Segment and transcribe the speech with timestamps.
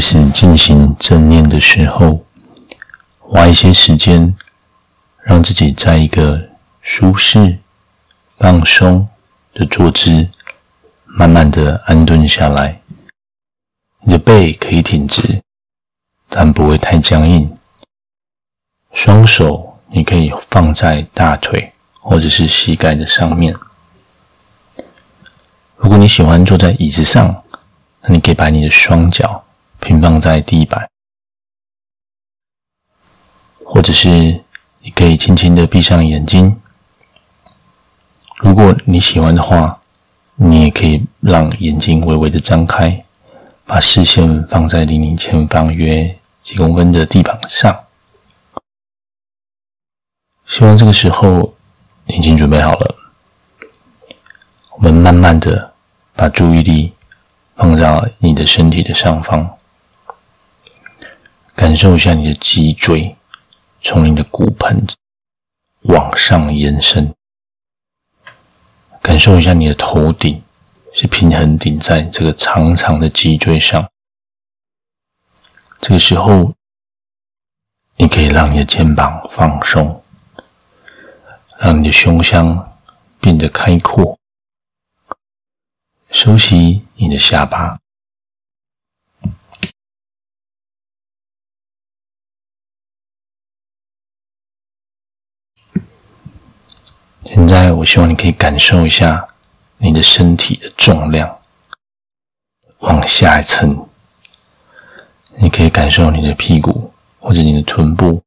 [0.00, 2.24] 始进行正念的时候，
[3.18, 4.34] 花一些时间，
[5.22, 6.48] 让自己在一个
[6.80, 7.58] 舒适、
[8.38, 9.06] 放松
[9.52, 10.28] 的坐姿，
[11.04, 12.80] 慢慢的安顿下来。
[14.00, 15.42] 你的背可以挺直，
[16.28, 17.56] 但不会太僵硬。
[18.92, 23.54] 双手你可以放在大腿或者是膝盖的上面。
[25.76, 27.44] 如果你喜欢坐在椅子上，
[28.00, 29.44] 那你可以把你的双脚
[29.80, 30.88] 平放在地板，
[33.64, 34.44] 或者是
[34.80, 36.60] 你可以轻轻的闭上眼睛。
[38.36, 39.80] 如果你喜欢的话，
[40.36, 43.04] 你也可以让眼睛微微的张开，
[43.66, 47.84] 把视线放在离你前方约几公分的地板上。
[50.46, 51.54] 希望这个时候
[52.06, 52.96] 你已经准备好了。
[54.72, 55.74] 我们慢慢的
[56.14, 56.92] 把注意力
[57.56, 59.58] 放在你的身体的上方，
[61.54, 63.16] 感受一下你的脊椎
[63.80, 64.86] 从你的骨盆
[65.82, 67.14] 往上延伸。
[69.02, 70.42] 感受一下你的头顶
[70.92, 73.90] 是平衡顶在这个长长的脊椎上。
[75.80, 76.52] 这个时候，
[77.96, 80.02] 你可以让你的肩膀放松，
[81.58, 82.78] 让你的胸腔
[83.20, 84.18] 变得开阔，
[86.10, 87.78] 收起你的下巴。
[97.32, 99.28] 现在，我希望你可以感受一下
[99.78, 101.38] 你的身体的重量
[102.80, 103.88] 往下一层。
[105.36, 108.20] 你可以感受你的屁股或者你的臀部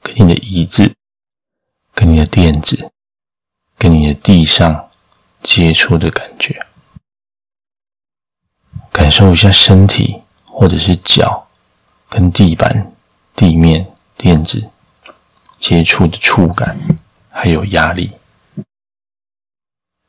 [0.00, 0.94] 跟你的椅子、
[1.92, 2.92] 跟你的垫子、
[3.76, 4.88] 跟你的地上
[5.42, 6.64] 接触的感觉。
[8.92, 11.48] 感受一下身体或者是脚
[12.08, 12.92] 跟地板、
[13.34, 13.84] 地面、
[14.16, 14.70] 垫子
[15.58, 16.78] 接触的触感。
[17.36, 18.12] 还有压力，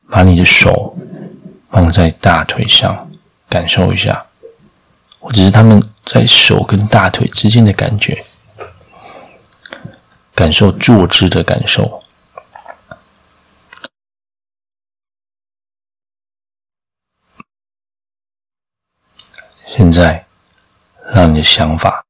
[0.07, 0.95] 把你的手
[1.71, 3.11] 放在大腿上，
[3.49, 4.27] 感受一下，
[5.19, 8.23] 或者是他们在手跟大腿之间的感觉，
[10.35, 12.03] 感受坐姿的感受。
[19.75, 20.25] 现在，
[21.11, 22.05] 让你的想法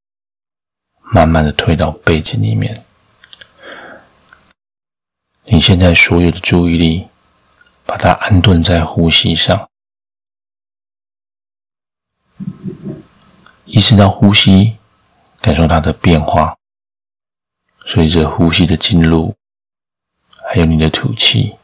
[1.00, 2.86] 慢慢的推到背景里面。
[5.48, 7.08] 你现在所有的注意力，
[7.86, 9.70] 把它安顿在呼吸上，
[13.66, 14.78] 意识到呼吸，
[15.42, 16.58] 感受它的变化，
[17.86, 19.36] 随着呼吸的进入，
[20.48, 21.56] 还有你的吐气，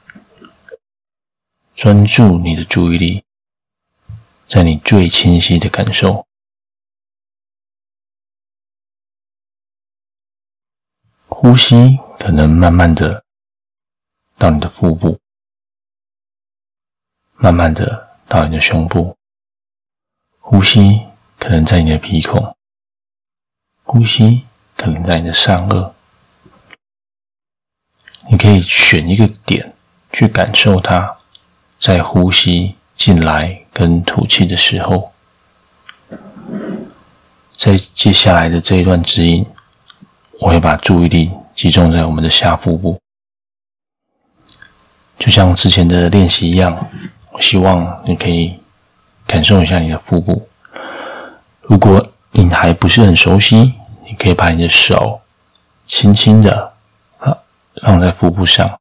[1.74, 3.24] 专注你的注意力，
[4.48, 6.28] 在你最清晰的感受，
[11.26, 13.26] 呼吸可能慢慢的。
[14.42, 15.20] 到你的腹部，
[17.36, 19.16] 慢慢的到你的胸部，
[20.40, 21.06] 呼吸
[21.38, 22.58] 可能在你的鼻孔，
[23.84, 24.42] 呼吸
[24.76, 25.92] 可能在你的上颚。
[28.32, 29.76] 你可以选一个点
[30.12, 31.20] 去感受它，
[31.78, 35.14] 在呼吸进来跟吐气的时候，
[37.56, 39.46] 在接下来的这一段指引，
[40.40, 43.00] 我会把注意力集中在我们的下腹部。
[45.22, 46.76] 就像之前的练习一样，
[47.32, 48.60] 我希望你可以
[49.28, 50.50] 感受一下你的腹部。
[51.62, 55.22] 如果你还不是很熟悉，你可以把你的手
[55.86, 56.74] 轻轻的
[57.20, 57.38] 啊
[57.84, 58.80] 放在腹部上。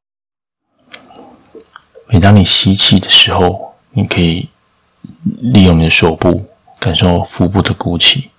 [2.07, 4.49] 每当你吸气的时候，你可以
[5.41, 6.49] 利用你的手部
[6.79, 8.31] 感受腹部的鼓起；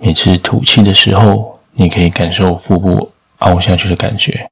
[0.00, 4.50] 每次吐气的时候，你可以感受腹部凹下去的感觉。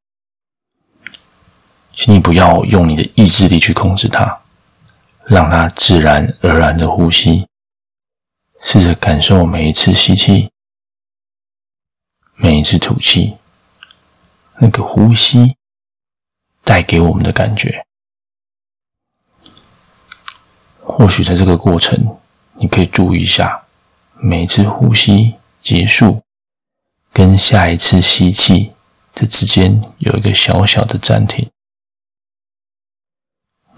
[1.96, 4.41] 请你不要用你的意志力去控制它，
[5.25, 7.46] 让它自然而然的呼吸。
[8.67, 10.50] 试着感受每一次吸气，
[12.35, 13.37] 每一次吐气，
[14.58, 15.55] 那个呼吸
[16.62, 17.85] 带给我们的感觉。
[20.81, 22.17] 或许在这个过程，
[22.55, 23.64] 你可以注意一下，
[24.14, 26.23] 每一次呼吸结束
[27.12, 28.73] 跟下一次吸气
[29.14, 31.50] 这之间有一个小小的暂停。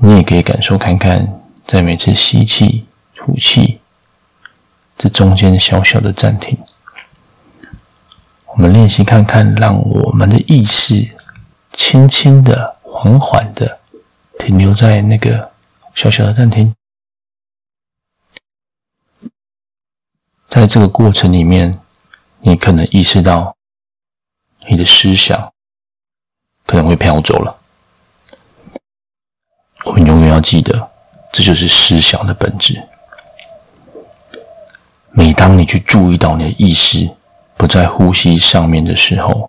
[0.07, 2.87] 你也可以感受看看，在每次吸气、
[3.17, 3.81] 吐气
[4.97, 6.57] 这中间小小的暂停，
[8.47, 11.13] 我们练习看看，让我们的意识
[11.73, 13.81] 轻轻的、缓缓的
[14.39, 15.51] 停留在那个
[15.93, 16.73] 小小的暂停。
[20.47, 21.81] 在这个过程里面，
[22.43, 23.57] 你可能意识到
[24.69, 25.53] 你的思想
[26.65, 27.61] 可能会飘走了。
[29.87, 30.91] 我们永远要记得，
[31.33, 32.83] 这就是思想的本质。
[35.13, 37.09] 每当你去注意到你的意识
[37.57, 39.49] 不在呼吸上面的时候，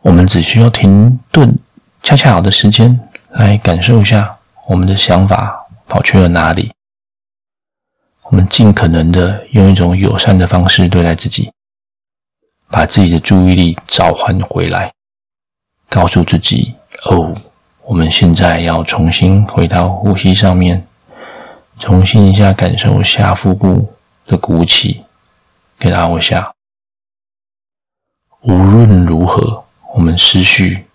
[0.00, 1.56] 我们只需要停顿
[2.02, 2.98] 恰恰好的时间，
[3.32, 6.72] 来感受一下我们的想法跑去了哪里。
[8.22, 11.52] 我们尽可能的用一种友善的方式对待自己，
[12.68, 14.90] 把自己的注意力召唤回来，
[15.90, 16.74] 告诉自己
[17.04, 17.36] ：“哦，
[17.84, 20.86] 我们现在要重新回到呼吸上面。”
[21.78, 23.92] 重新一下感受下腹部
[24.26, 25.02] 的鼓起
[25.78, 26.52] 跟凹下。
[28.42, 29.64] 无论如何，
[29.94, 30.86] 我们思绪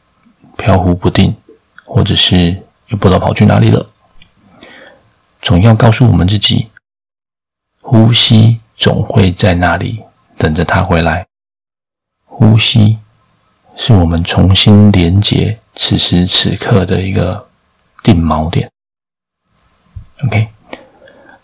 [0.56, 1.36] 飘忽不定，
[1.84, 3.86] 或者是又不知道跑去哪里了，
[5.42, 6.70] 总要告诉我们自己，
[7.82, 10.04] 呼吸总会在那里
[10.38, 11.26] 等着他回来。
[12.24, 12.98] 呼吸
[13.76, 17.48] 是我们重新连接此时此刻的一个
[18.04, 18.70] 定锚点。
[20.26, 20.50] OK。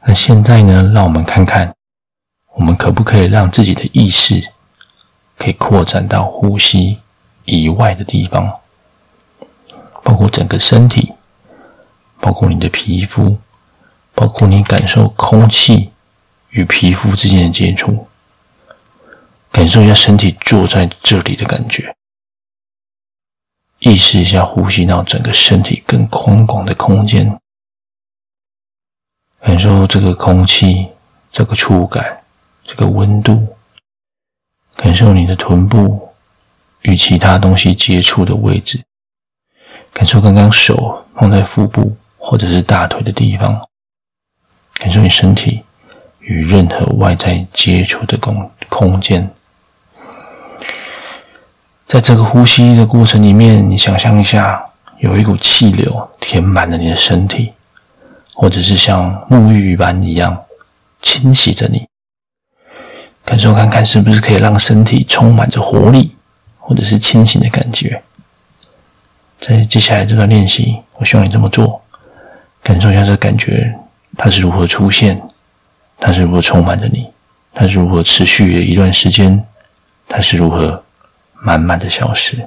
[0.05, 0.91] 那现在呢？
[0.93, 1.73] 让我们看看，
[2.55, 4.51] 我们可不可以让自己的意识
[5.37, 6.99] 可以扩展到呼吸
[7.45, 8.59] 以外的地方，
[10.03, 11.13] 包括整个身体，
[12.19, 13.39] 包括你的皮肤，
[14.13, 15.93] 包括你感受空气
[16.49, 18.05] 与皮肤之间的接触，
[19.53, 21.95] 感受一下身体坐在这里的感觉，
[23.85, 27.37] 意识一下呼吸到整个身体更宽广的空间。
[29.41, 30.87] 感受这个空气，
[31.29, 32.23] 这个触感，
[32.63, 33.45] 这个温度，
[34.77, 36.13] 感受你的臀部
[36.83, 38.81] 与其他东西接触的位置，
[39.91, 43.67] 感受刚刚手放在腹部或者是大腿的地方，
[44.75, 45.61] 感受你身体
[46.21, 49.29] 与任何外在接触的空空间。
[51.85, 54.63] 在这个呼吸的过程里面，你想象一下，
[54.99, 57.53] 有一股气流填满了你的身体。
[58.35, 60.35] 或者是像沐浴一般一样
[61.03, 61.87] 清洗着你，
[63.23, 66.15] 感受看看是不是可以让身体充满着活力，
[66.57, 68.01] 或者是清醒的感觉。
[69.39, 71.79] 在接下来这段练习，我希望你这么做，
[72.63, 73.71] 感受一下这感觉，
[74.17, 75.21] 它是如何出现，
[75.99, 77.07] 它是如何充满着你，
[77.53, 79.45] 它是如何持续的一段时间，
[80.09, 80.82] 它是如何
[81.43, 82.37] 慢慢的消失。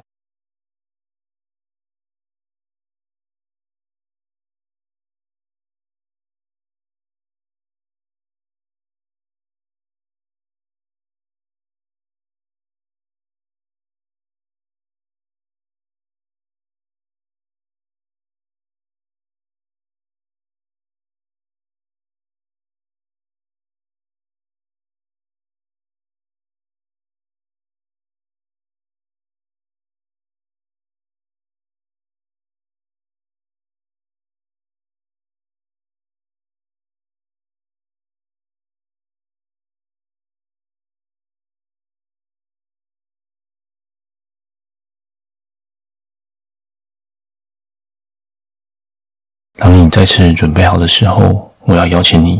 [49.97, 52.39] 再次准备好的时候，我要邀请你，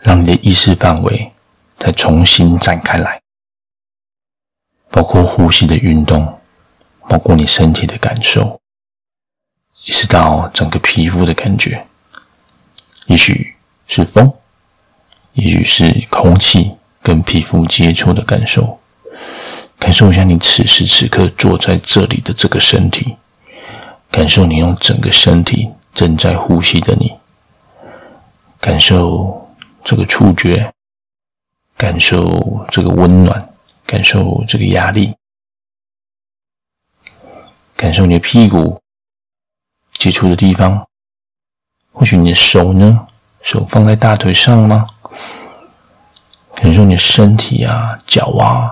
[0.00, 1.32] 让你的意识范围
[1.78, 3.18] 再重新展开来，
[4.90, 6.38] 包括呼吸的运动，
[7.08, 8.60] 包括你身体的感受，
[9.86, 11.82] 意识到整个皮肤的感觉，
[13.06, 14.30] 也许是风，
[15.32, 18.78] 也许是空气跟皮肤接触的感受，
[19.78, 23.16] 感受一下你此时此刻坐在这里的这个身体，
[24.10, 25.66] 感受你用整个身体。
[25.94, 27.12] 正在呼吸的你，
[28.60, 29.54] 感受
[29.84, 30.72] 这个触觉，
[31.76, 33.52] 感受这个温暖，
[33.84, 35.14] 感受这个压力，
[37.76, 38.80] 感受你的屁股
[39.94, 40.86] 接触的地方。
[41.92, 43.06] 或许你的手呢？
[43.42, 44.86] 手放在大腿上吗？
[46.54, 48.70] 感受你的身体啊，脚啊，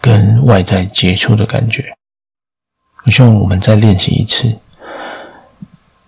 [0.00, 1.96] 跟外在接触的感觉。
[3.04, 4.58] 我希望我们再练习一次。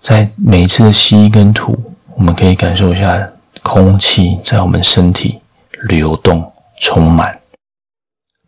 [0.03, 1.79] 在每一次的吸跟吐，
[2.17, 3.25] 我们可以感受一下
[3.63, 5.39] 空气在我们身体
[5.85, 7.41] 流动、充满，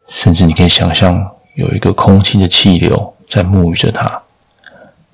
[0.08, 4.20] 甚至你可以想象有一个空气的气流在沐浴着它，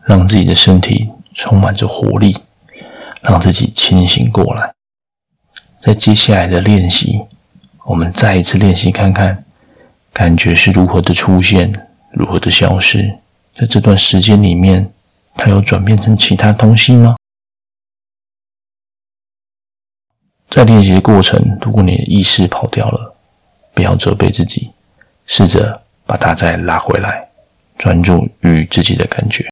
[0.06, 2.34] 让自己的身体充满着活力，
[3.20, 4.72] 让自己清醒过来。
[5.82, 7.20] 在接下来的练习，
[7.84, 9.44] 我们再一次练习看看，
[10.10, 13.18] 感觉是如何的出现，如何的消失，
[13.54, 14.90] 在这段时间里面。
[15.42, 17.16] 它有转变成其他东西吗？
[20.50, 23.16] 在练习的过程，如果你的意识跑掉了，
[23.72, 24.70] 不要责备自己，
[25.24, 27.26] 试着把它再拉回来，
[27.78, 29.49] 专注于自己的感觉。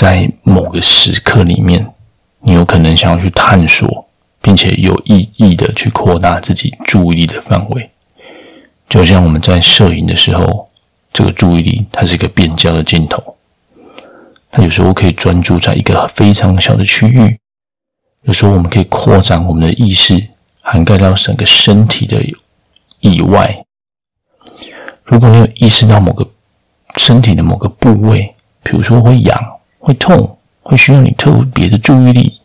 [0.00, 1.86] 在某个时刻里面，
[2.40, 4.08] 你有可能想要去探索，
[4.40, 7.90] 并且有意义的去扩大自己注意力的范围。
[8.88, 10.70] 就像我们在摄影的时候，
[11.12, 13.36] 这个注意力它是一个变焦的镜头，
[14.50, 17.38] 它有时候可以专注在一个非常小的区域，
[18.22, 20.28] 有时候我们可以扩展我们的意识，
[20.62, 22.24] 涵盖到整个身体的
[23.00, 23.66] 以外。
[25.04, 26.26] 如果你有意识到某个
[26.96, 29.59] 身体的某个部位，比如说会痒。
[29.80, 32.40] 会痛，会需要你特别的注意力。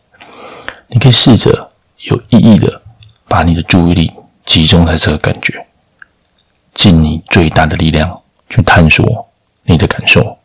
[0.88, 1.70] 你可以试着
[2.04, 2.82] 有意义的
[3.28, 4.12] 把你的注意力
[4.46, 5.64] 集中在这个感觉，
[6.74, 9.28] 尽你最大的力量去探索
[9.64, 10.38] 你的感受。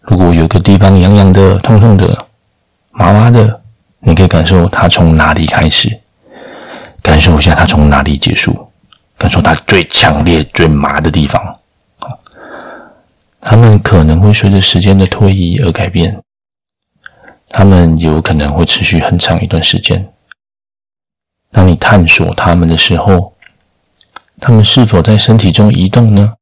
[0.00, 2.26] 如果有个地方痒痒的、痛痛的、
[2.90, 3.60] 麻麻的，
[4.00, 5.98] 你可以感受它从哪里开始，
[7.02, 8.70] 感受一下它从哪里结束，
[9.16, 11.57] 感受它最强烈、最麻的地方。
[13.40, 16.22] 他们可能会随着时间的推移而改变，
[17.48, 20.12] 他们有可能会持续很长一段时间。
[21.50, 23.34] 当你探索他们的时候，
[24.38, 26.34] 他们是否在身体中移动呢？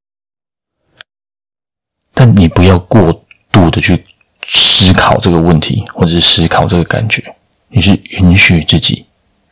[2.12, 4.04] 但你不要过度的去
[4.44, 7.36] 思考这个问题，或者是思考这个感觉，
[7.68, 9.06] 你是允许自己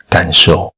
[0.09, 0.74] 感受。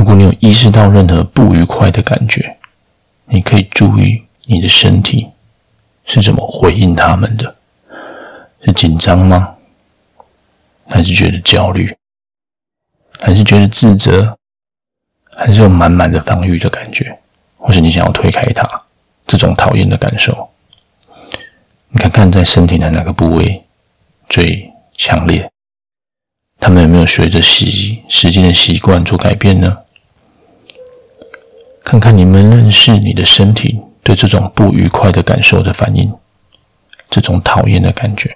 [0.00, 2.56] 如果你有意识到任何不愉快的感觉，
[3.26, 5.28] 你可以注意你的身体
[6.06, 7.54] 是怎么回应他们的，
[8.64, 9.56] 是紧张吗？
[10.88, 11.94] 还是觉得焦虑？
[13.18, 14.38] 还是觉得自责？
[15.36, 17.18] 还是有满满的防御的感觉？
[17.58, 18.66] 或是你想要推开它，
[19.26, 20.48] 这种讨厌的感受？
[21.90, 23.62] 你看看在身体的哪个部位
[24.30, 25.50] 最强烈？
[26.58, 29.76] 他们有没有随着习时间的习惯做改变呢？
[31.90, 36.12] 看看你们认识你的身体对这种不愉快的感受的反应，
[37.10, 38.32] 这种讨厌的感觉。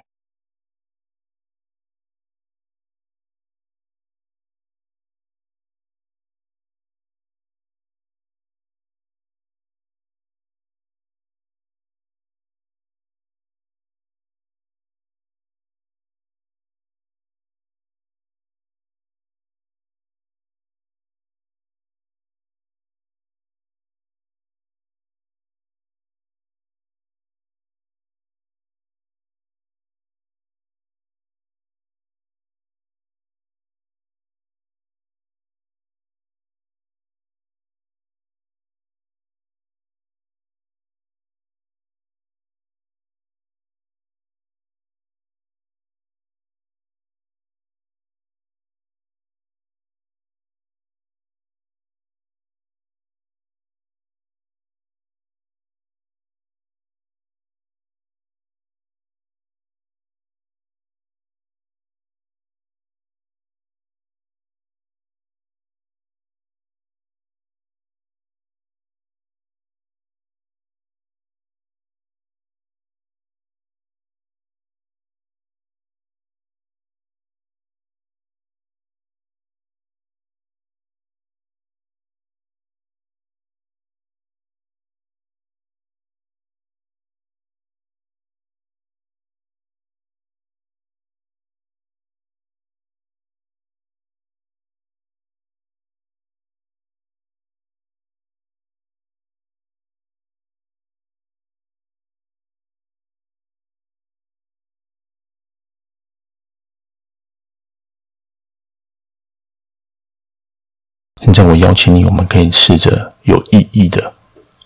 [111.25, 114.13] 现在我邀请你，我们可以试着有意义的，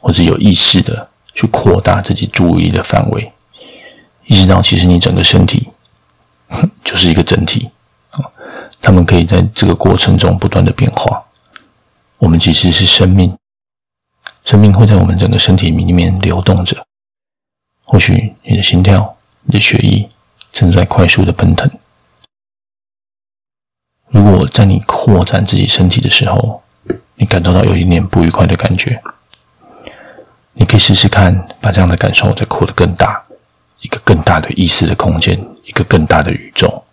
[0.01, 3.31] 或者有意识的去扩大自己注意力的范围，
[4.25, 5.69] 意识到其实你整个身体
[6.83, 7.69] 就是一个整体
[8.11, 8.19] 啊，
[8.81, 11.23] 他们可以在这个过程中不断的变化。
[12.17, 13.33] 我们其实是生命，
[14.43, 16.85] 生命会在我们整个身体里面流动着。
[17.85, 20.09] 或许你的心跳、你的血液
[20.51, 21.71] 正在快速的奔腾。
[24.31, 26.61] 我在你扩展自己身体的时候，
[27.15, 29.01] 你感受到有一点点不愉快的感觉，
[30.53, 33.23] 你可以试试看，把这样的感受再扩得更大，
[33.81, 36.83] 一个更大的意识的空间，一个更大的宇宙，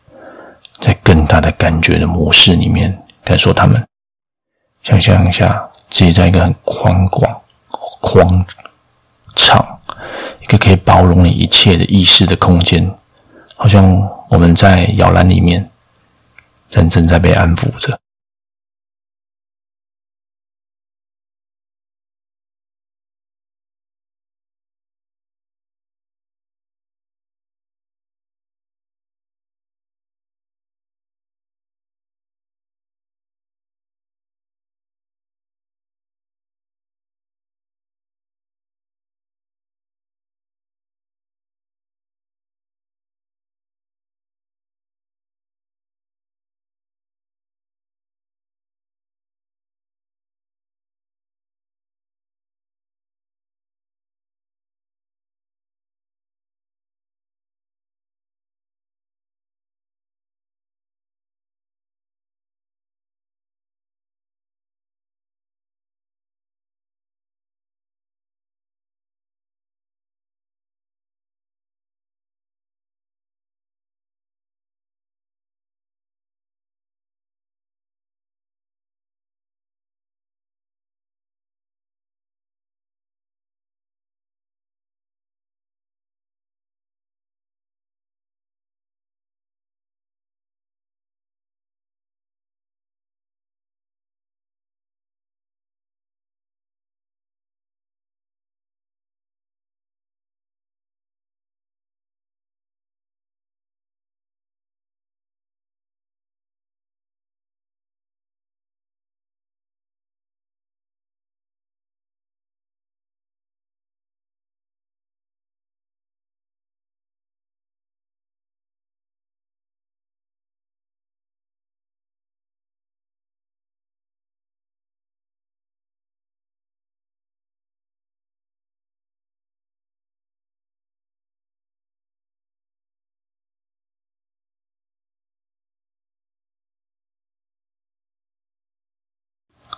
[0.81, 3.85] 在更大的感觉的模式里面感受它们。
[4.83, 7.39] 想象一下，自己在一个很宽广、
[8.01, 8.27] 宽
[9.35, 9.79] 敞，
[10.41, 12.91] 一个可以包容你一切的意识的空间，
[13.57, 13.85] 好像
[14.31, 15.69] 我们在摇篮里面。
[16.77, 17.99] 人正在被安抚着。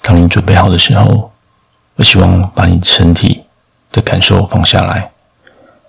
[0.09, 1.31] 当你准备好的时候，
[1.97, 3.45] 我希望把你身体
[3.93, 5.11] 的感受放下来。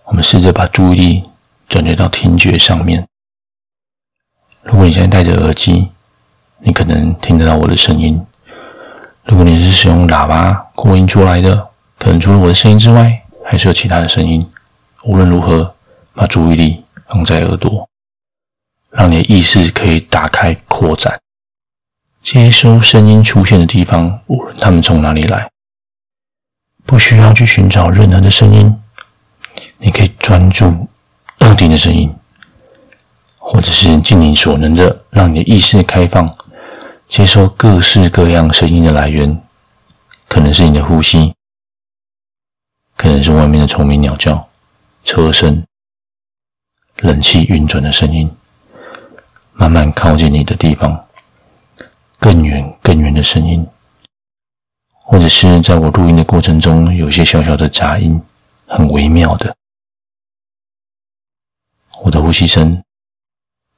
[0.03, 1.23] 我们试着把注意力
[1.69, 3.08] 转接到听觉上面。
[4.63, 5.88] 如果你现在戴着耳机，
[6.58, 8.19] 你可能听得到我的声音；
[9.23, 14.45] 如果你是使用喇叭扩音出来的，可能除了我的声音之外，还是有其他的声音。
[15.05, 15.73] 无论如何，
[16.13, 17.88] 把注意力放在耳朵，
[18.91, 21.17] 让你的意识可以打开扩展，
[22.32, 25.50] 接收声音出现的地方，无论他们从哪里来，
[26.86, 28.80] 不需要去寻找任何的声音，
[29.80, 30.88] 你可以专注
[31.39, 32.15] 耳顶的声音，
[33.39, 36.38] 或者是尽你所能的让你的意识开放，
[37.08, 39.42] 接收各式各样声音的来源，
[40.28, 41.34] 可能是你的呼吸，
[42.96, 44.48] 可能是外面的虫鸣鸟叫。
[45.04, 45.65] 车声、
[46.98, 48.30] 冷气运转的声音，
[49.54, 51.08] 慢慢靠近你的地方，
[52.19, 53.65] 更远、更远的声音，
[54.91, 58.21] 或者是在我录音的过程中，有些小小的杂音，
[58.67, 59.55] 很微妙的，
[62.03, 62.84] 我的呼吸声，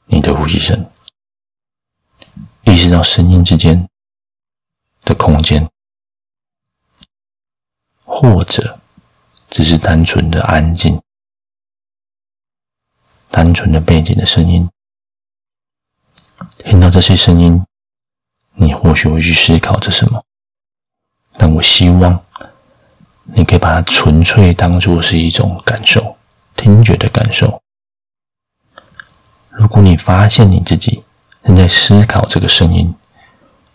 [0.06, 0.90] 你的呼吸声，
[2.64, 3.88] 意识到声音之间
[5.04, 5.70] 的空间，
[8.04, 8.80] 或者
[9.50, 11.00] 只是单纯的安静。
[13.34, 14.70] 单纯的背景的声音，
[16.58, 17.66] 听到这些声音，
[18.62, 20.24] 你或许会去思考着什么。
[21.38, 22.24] 但我希望
[23.24, 26.16] 你可以把它纯粹当做是一种感受，
[26.56, 27.60] 听觉的感受。
[29.50, 31.04] 如果你发现你自己
[31.44, 32.94] 正在思考这个声音，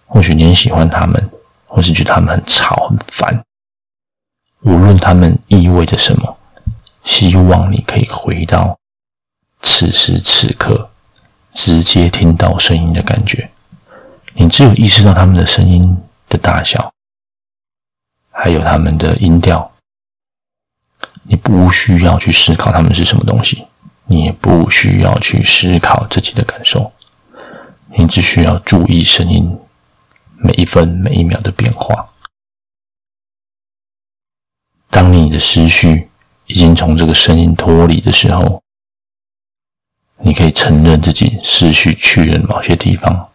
[0.07, 1.31] 或许你很喜欢他们，
[1.67, 3.45] 或是觉得他们很吵、很烦，
[4.61, 6.37] 无论他们意味着什么，
[7.03, 8.79] 希望你可以回到。
[9.63, 10.91] 此时此刻，
[11.53, 13.51] 直接听到声音的感觉，
[14.39, 15.97] 你只有意识到他们的声音
[16.29, 16.93] 的大小，
[18.31, 19.73] 还有他们的音调，
[21.23, 23.67] 你不需要去思考他们是什么东西，
[24.05, 26.93] 你也不需要去思考自己的感受，
[27.97, 29.59] 你只需要注意声音
[30.37, 32.13] 每一分每一秒的变化。
[34.91, 36.11] 当你的思绪
[36.45, 38.63] 已经从这个声音脱离的时候，
[40.19, 43.31] 你可以承认自己失去去了某些地方，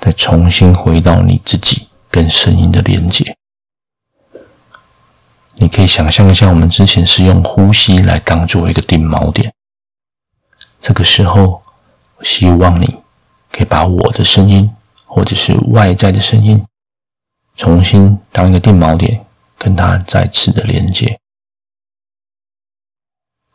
[0.00, 3.36] 再重新回到你自己跟声音的连接。
[5.56, 9.52] 你可以想象一下，我们之前是用呼吸来当做一个定锚点。
[10.80, 11.62] 这个时候，
[12.16, 12.96] 我希望你
[13.52, 16.64] 可以把我的声音，或者是外在的声音，
[17.56, 19.22] 重新当一个定锚点，
[19.58, 21.20] 跟它再次的连接。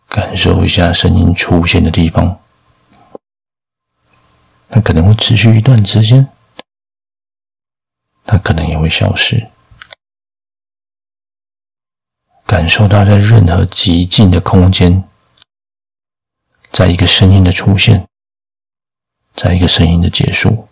[0.07, 2.39] 感受一下声音出现的地方，
[4.69, 6.27] 它可能会持续一段时间，
[8.25, 9.49] 它可能也会消失。
[12.45, 15.07] 感受到在任何极静的空间，
[16.71, 18.07] 在一个声音的出现，
[19.33, 20.67] 在一个声音的结束，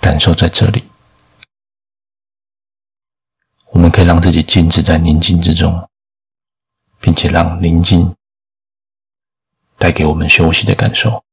[0.00, 0.88] 感受在这里，
[3.70, 5.88] 我们可以让自己静止在宁静之中。
[7.00, 8.16] 并且让宁静
[9.76, 11.24] 带给我们休息的感受。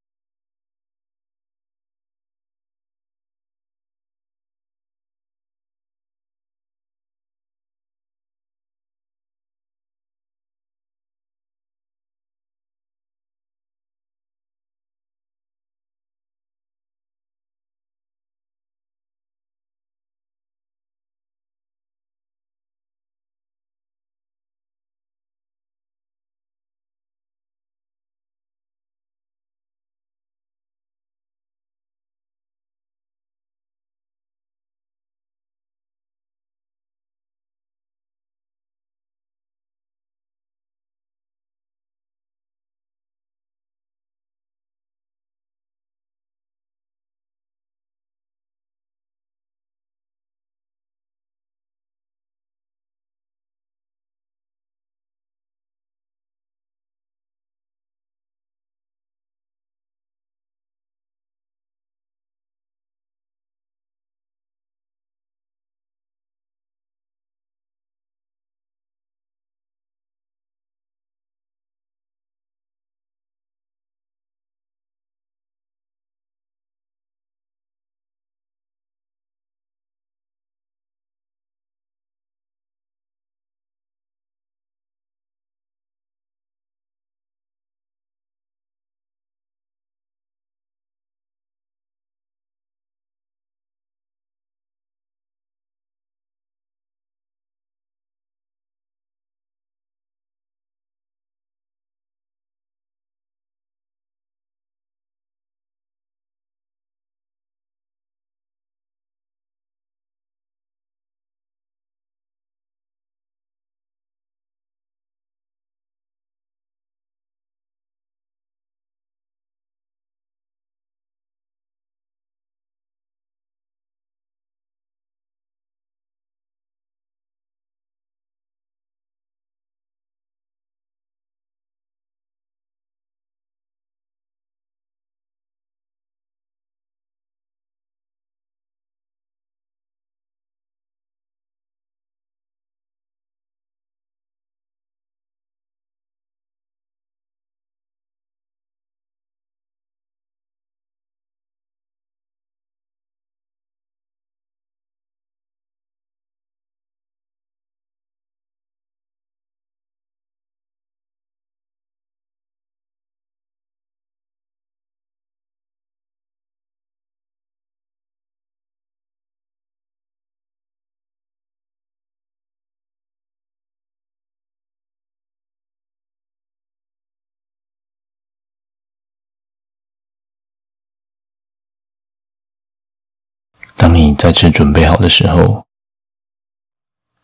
[183.86, 185.63] 当你再次准备好的时候，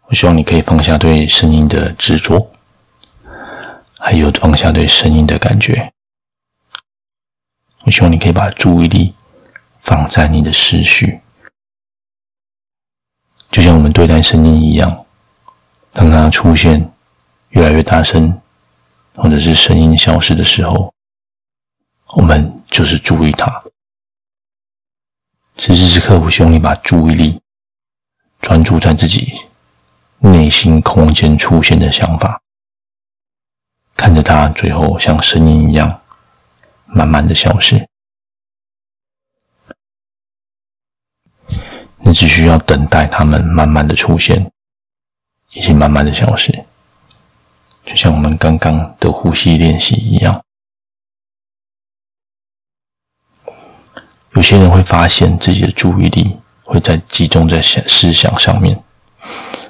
[0.06, 2.52] 我希望你可以放下对声音的执着，
[3.98, 5.92] 还有放下对声音的感觉。
[7.84, 9.16] 我希望你可以把注意力
[9.80, 11.20] 放在你的思绪，
[13.50, 15.04] 就像我们对待声音一样，
[15.92, 16.92] 当它出现
[17.50, 18.40] 越来越大声，
[19.16, 20.94] 或者是声音消失的时候，
[22.10, 23.64] 我们就是注意它。
[25.64, 27.40] 此时此刻，我希望你把注意力
[28.40, 29.32] 专注在自己
[30.18, 32.42] 内心空间出现的想法，
[33.96, 36.02] 看着它最后像声音一样
[36.88, 37.88] 慢慢的消失。
[42.00, 44.52] 你只需要等待它们慢慢的出现，
[45.52, 46.66] 以及慢慢的消失，
[47.86, 50.44] 就像我们刚刚的呼吸练习一样。
[54.34, 58.82] 有些人会发现自己的注意力会在集中在想思想上面，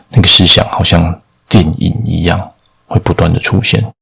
[0.09, 2.53] 那个思想好像电影一样，
[2.85, 3.93] 会不断的出现，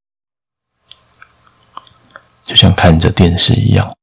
[2.45, 3.95] 就像看着电视一样。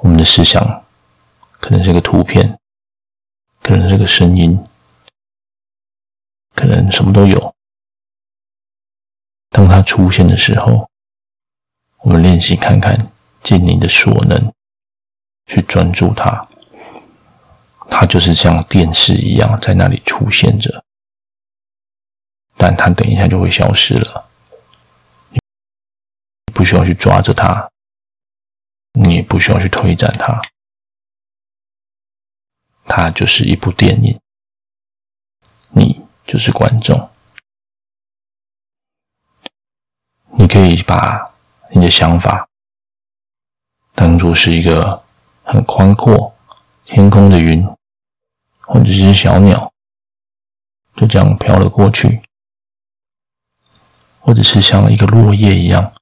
[0.00, 0.84] 我们的思想
[1.50, 2.58] 可能是个图片，
[3.60, 4.58] 可能是个声音，
[6.54, 7.54] 可能什么都有。
[9.50, 10.88] 当它出现的时候，
[11.98, 14.52] 我们练习看看，尽你的所能。
[15.46, 16.48] 去专注它，
[17.88, 20.84] 它就是像电视一样在那里出现着，
[22.56, 24.28] 但它等一下就会消失了。
[25.30, 25.38] 你
[26.52, 27.70] 不需要去抓着它，
[28.94, 30.42] 你也不需要去推展它，
[32.84, 34.20] 它就是一部电影，
[35.70, 37.08] 你就是观众。
[40.38, 41.32] 你可以把
[41.70, 42.48] 你的想法
[43.94, 45.05] 当做是一个。
[45.48, 46.34] 很宽阔，
[46.84, 47.64] 天空的云，
[48.62, 49.72] 或者是小鸟，
[50.96, 52.20] 就这样飘了过去，
[54.18, 55.94] 或者是像一个落叶一样，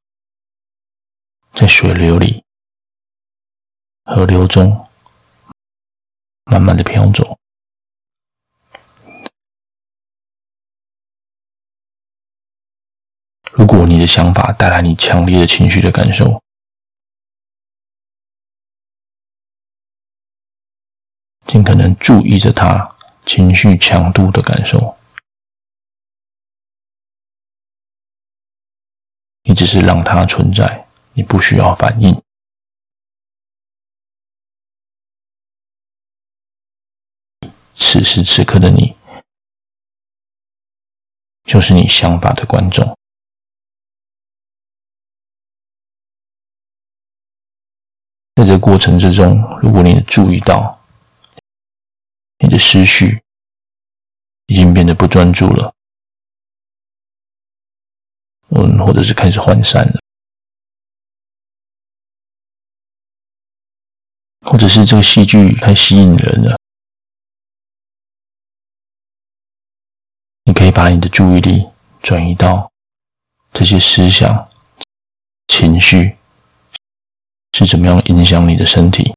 [1.52, 2.42] 在水流里、
[4.04, 4.88] 河流中，
[6.44, 7.38] 慢慢的飘走。
[13.52, 16.42] 如果你的想法带来你强烈的情绪的感受，
[21.54, 24.98] 尽可能注意着他情绪强度的感受，
[29.44, 32.20] 你只是让它存在，你不需要反应。
[37.72, 38.96] 此时此刻的你，
[41.44, 42.84] 就是你想法的观众。
[48.34, 50.83] 在这个过程之中，如果你注意到，
[52.38, 53.22] 你的思绪
[54.46, 55.74] 已经变得不专注了，
[58.50, 60.00] 嗯，或者是开始涣散了，
[64.40, 66.58] 或者是这个戏剧太吸引人了，
[70.44, 71.66] 你可以把你的注意力
[72.02, 72.70] 转移到
[73.52, 74.50] 这些思想、
[75.46, 76.18] 情绪
[77.52, 79.14] 是怎么样影响你的身体。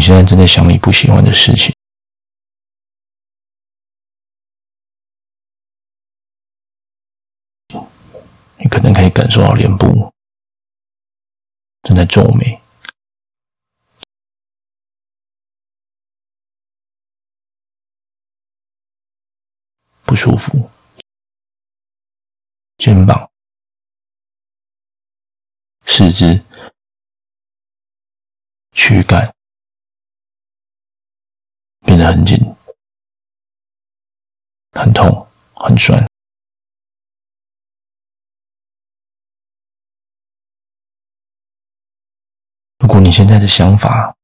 [0.00, 1.76] 你现在正在想你不喜欢的事情，
[8.56, 10.10] 你可能可以感受到脸部
[11.82, 12.58] 正在皱眉，
[20.06, 20.70] 不舒服，
[22.78, 23.30] 肩膀、
[25.84, 26.42] 四肢、
[28.72, 29.30] 躯干。
[31.80, 32.38] 变得很紧、
[34.72, 36.06] 很痛、很酸。
[42.78, 44.16] 如果你现在的想法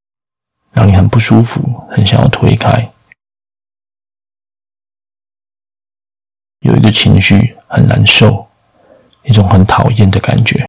[0.71, 2.91] 让你很不舒服，很想要推开，
[6.59, 8.49] 有一个情绪很难受，
[9.23, 10.66] 一种很讨厌的感觉。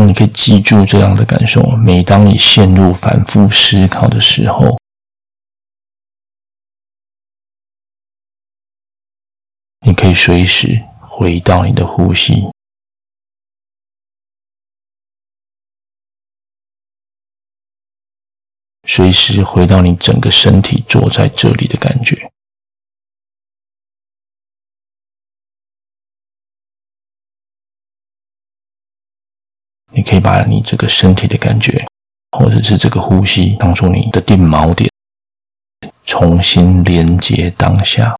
[0.00, 1.62] 你可以记住这样的感受。
[1.76, 4.78] 每当你陷入反复思考的时候，
[9.80, 12.50] 你可以随时回到你的呼吸，
[18.88, 22.33] 随时回到你整个身体坐在这里的感觉。
[30.04, 31.84] 可以把你这个身体的感觉，
[32.30, 34.88] 或者是这个呼吸，当做你的定锚点，
[36.04, 38.16] 重新连接当下。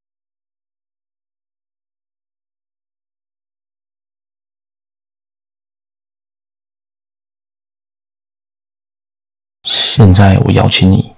[9.63, 11.15] 现在我邀请你，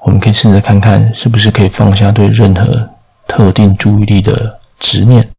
[0.00, 2.90] 我们可以试着看看，是不是可以放下对任何
[3.28, 5.30] 特定注意力的执念，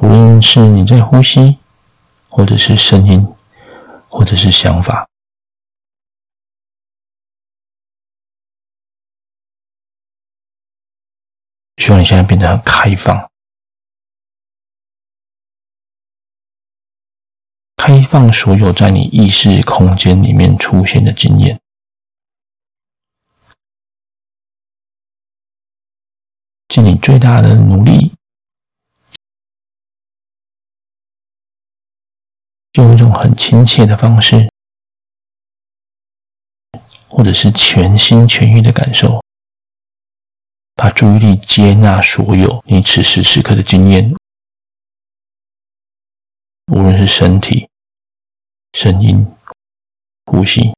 [0.00, 1.58] 无论是你在呼吸，
[2.36, 3.26] 或者是声音，
[4.10, 5.08] 或者是想法。
[11.78, 13.30] 希望你现在变得很开放。
[17.74, 21.58] 开放所有在你意识空间里面出现的经验，
[26.68, 28.14] 尽你最大的努力，
[32.76, 34.50] 用一种很亲切的方式，
[37.08, 39.22] 或者是全心全意的感受，
[40.74, 44.14] 把注意力接纳所有你此时此刻的经验，
[46.72, 47.68] 无论是身体。
[48.72, 49.26] 声音、
[50.26, 50.74] 呼吸，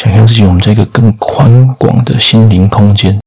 [0.00, 3.20] 想象自己我们在一个更宽广的心灵空间。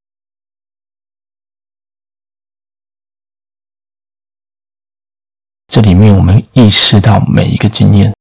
[5.80, 8.14] 这里面，我们意识到每一个经验。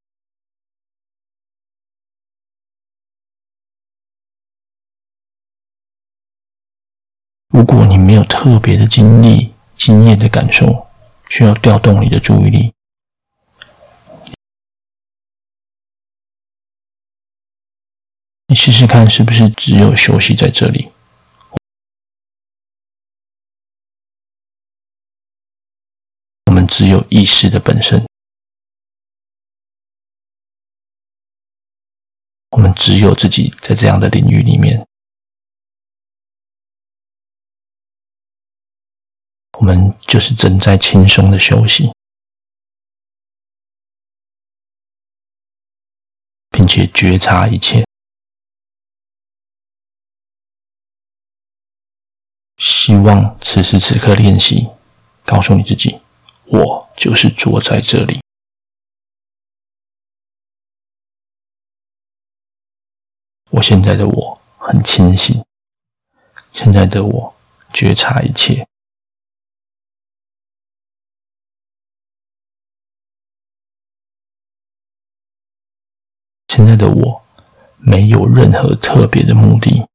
[7.48, 10.86] 如果你没有特别的经历、经验的感受，
[11.28, 12.72] 需要调动你的注意力，
[18.46, 20.92] 你试试看是不是只有休息在这里？
[26.68, 28.07] 只有意识的本身，
[32.50, 34.87] 我们只有自己在这样的领域里面。
[39.59, 41.90] 我们就是正在轻松的休息，
[46.50, 47.85] 并且觉察一切。
[52.57, 54.68] 希望此时此刻练习，
[55.24, 56.00] 告诉你自己：
[56.50, 58.20] 我就是坐在这里。
[63.51, 65.42] 我现在的我很清醒，
[66.53, 67.34] 现在的我
[67.72, 68.66] 觉察一切。
[76.49, 77.22] 现在的我
[77.78, 79.88] 没有任何特别的目的，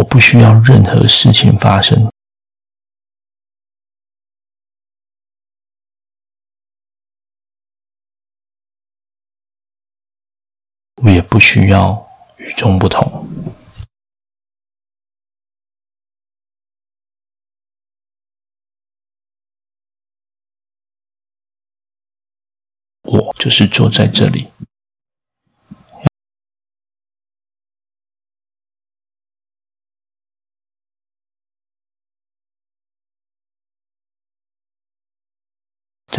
[0.00, 2.10] 我不需要任何事情发生，
[11.02, 13.28] 我也不需要与众不同。
[23.02, 24.50] 我就是坐在这里，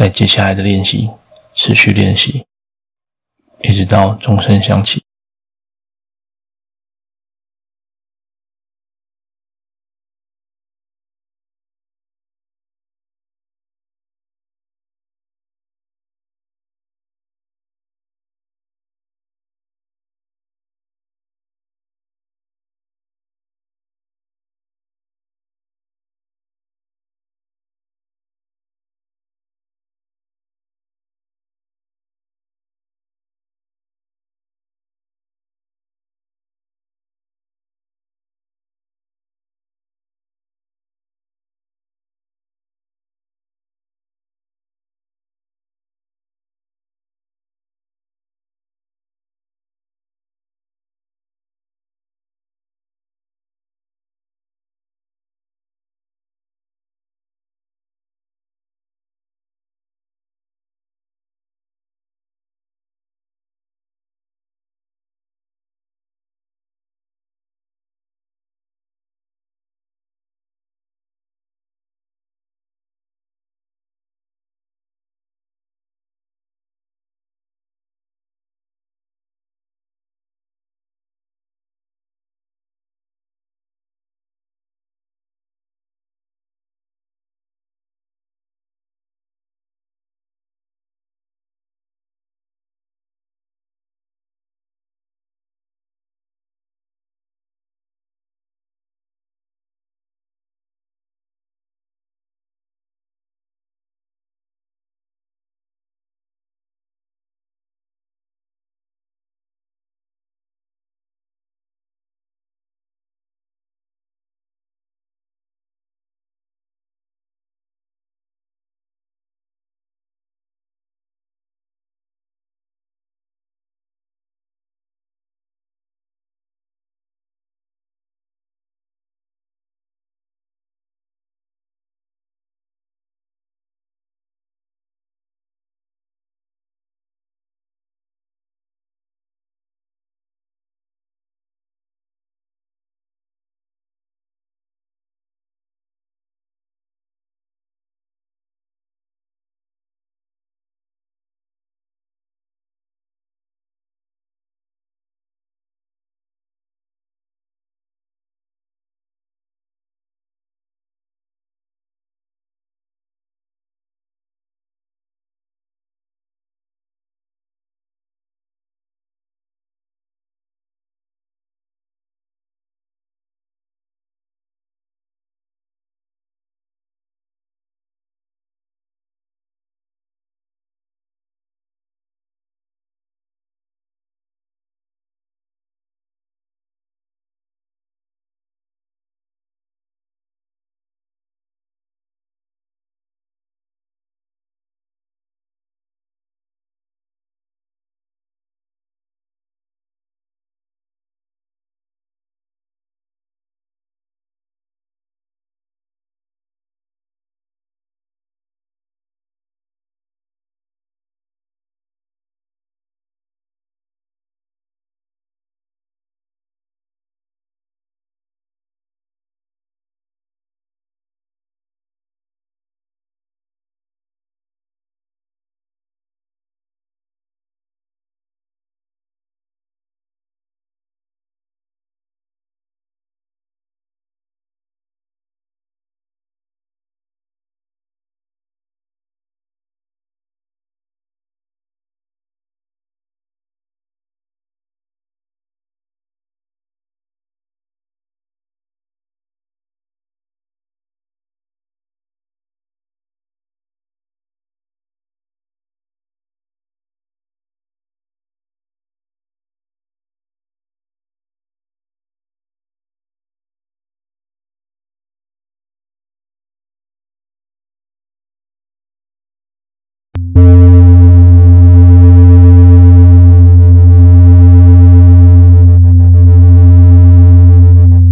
[0.02, 1.08] 在接下来的练习，
[1.54, 2.44] 持续练习，
[3.60, 5.01] 一直到钟声响起。